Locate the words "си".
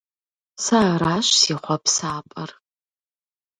1.41-1.53